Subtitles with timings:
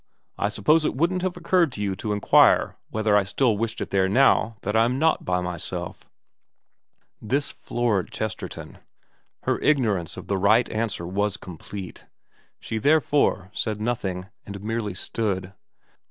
[0.39, 3.91] I suppose it wouldn't have occurred to you to inquire whether I still wished it
[3.91, 6.09] there now that I am not by myself.'
[7.21, 8.79] This floored Chesterton.
[9.43, 12.07] Her ignorance of the right answer was complete.
[12.59, 15.53] She therefore said nothing, and merely stood.